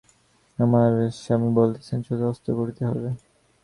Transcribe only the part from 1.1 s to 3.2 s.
স্বামী বলিতেছেন, চোখে অস্ত্র করিতে হইবে।